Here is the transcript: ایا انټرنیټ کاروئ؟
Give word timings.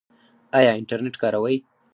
ایا 0.57 0.71
انټرنیټ 0.79 1.15
کاروئ؟ 1.21 1.55